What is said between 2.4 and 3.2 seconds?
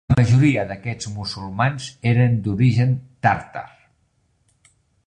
d'origen